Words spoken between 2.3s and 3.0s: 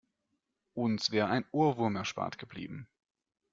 geblieben.